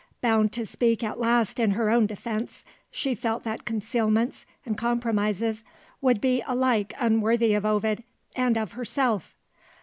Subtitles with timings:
[0.19, 5.63] Bound to speak at last in her own defence, she felt that concealments and compromises
[6.01, 8.03] would be alike unworthy of Ovid
[8.35, 9.35] and of herself.